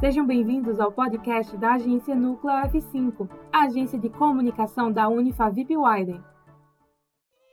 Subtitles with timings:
[0.00, 6.24] Sejam bem-vindos ao podcast da agência Núcleo F5, a agência de comunicação da Unifavip Widen.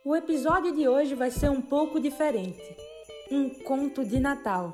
[0.02, 2.74] O episódio de hoje vai ser um pouco diferente.
[3.30, 4.72] Um conto de Natal.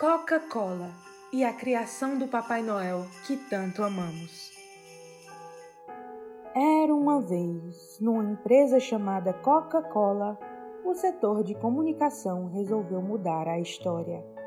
[0.00, 0.90] Coca-Cola
[1.32, 4.50] e a criação do Papai Noel que tanto amamos.
[6.56, 10.36] Era uma vez, numa empresa chamada Coca-Cola,
[10.84, 14.37] o setor de comunicação resolveu mudar a história.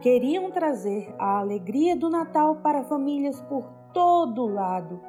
[0.00, 5.00] Queriam trazer a alegria do Natal para famílias por todo lado,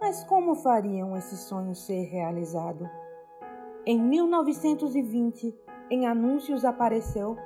[0.00, 2.88] mas como fariam esse sonho ser realizado?
[3.84, 5.54] Em 1920,
[5.90, 7.36] em anúncios apareceu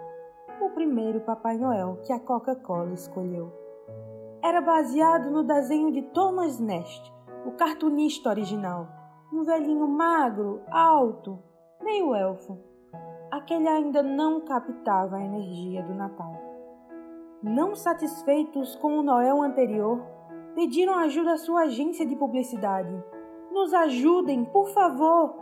[0.60, 3.52] o primeiro Papai Noel que a Coca-Cola escolheu.
[4.40, 7.12] Era baseado no desenho de Thomas Nast,
[7.44, 8.86] o cartunista original,
[9.32, 11.42] um velhinho magro, alto,
[11.82, 12.56] meio elfo.
[13.32, 16.43] Aquele ainda não captava a energia do Natal.
[17.46, 20.00] Não satisfeitos com o Noel anterior,
[20.54, 22.88] pediram ajuda à sua agência de publicidade.
[23.52, 25.36] Nos ajudem, por favor!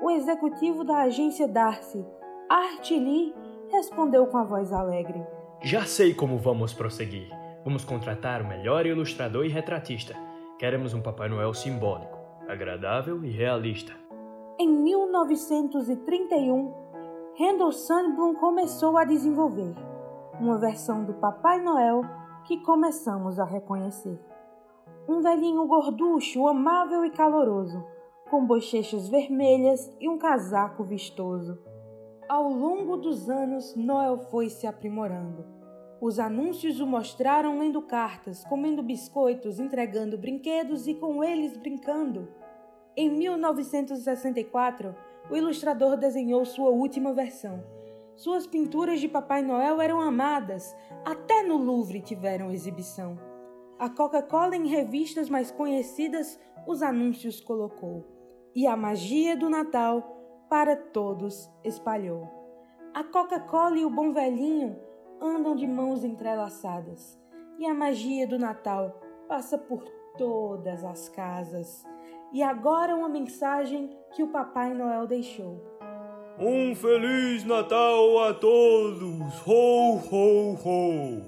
[0.00, 2.02] O executivo da agência Darcy,
[2.48, 3.34] Art Lee,
[3.70, 5.22] respondeu com a voz alegre.
[5.60, 7.28] Já sei como vamos prosseguir.
[7.62, 10.16] Vamos contratar o melhor ilustrador e retratista.
[10.58, 13.92] Queremos um Papai Noel simbólico, agradável e realista.
[14.58, 16.72] Em 1931,
[17.38, 19.74] Randall Sandblom começou a desenvolver
[20.40, 22.02] uma versão do Papai Noel
[22.44, 24.18] que começamos a reconhecer.
[25.08, 27.84] Um velhinho gorducho, amável e caloroso,
[28.30, 31.58] com bochechas vermelhas e um casaco vistoso.
[32.28, 35.44] Ao longo dos anos, Noel foi se aprimorando.
[36.00, 42.28] Os anúncios o mostraram lendo cartas, comendo biscoitos, entregando brinquedos e com eles brincando.
[42.96, 44.94] Em 1964,
[45.30, 47.62] o ilustrador desenhou sua última versão
[48.16, 53.18] suas pinturas de Papai Noel eram amadas, até no Louvre tiveram exibição.
[53.78, 58.06] A Coca-Cola em revistas mais conhecidas os anúncios colocou,
[58.54, 62.30] e a magia do Natal para todos espalhou.
[62.94, 64.78] A Coca-Cola e o Bom Velhinho
[65.20, 67.20] andam de mãos entrelaçadas,
[67.58, 69.82] e a magia do Natal passa por
[70.16, 71.84] todas as casas.
[72.32, 75.73] E agora uma mensagem que o Papai Noel deixou.
[76.38, 79.40] Um Feliz Natal a todos!
[79.46, 81.22] Ho, ho, ho!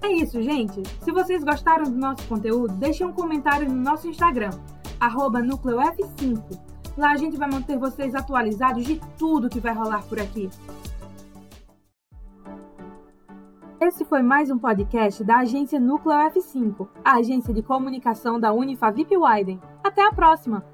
[0.00, 0.82] É isso, gente.
[1.02, 4.52] Se vocês gostaram do nosso conteúdo, deixem um comentário no nosso Instagram,
[5.42, 6.58] NúcleoF5.
[6.96, 10.48] Lá a gente vai manter vocês atualizados de tudo que vai rolar por aqui.
[13.78, 19.14] Esse foi mais um podcast da agência Núcleo F5, a agência de comunicação da Unifavip
[19.14, 19.60] Widen.
[19.84, 20.64] Até a próxima!